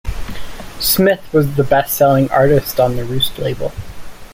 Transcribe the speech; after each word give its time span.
Smith 0.79 1.23
was 1.31 1.55
the 1.57 1.61
bestselling 1.61 2.27
artist 2.31 2.79
on 2.79 2.95
the 2.95 3.05
Roost 3.05 3.37
label. 3.37 3.71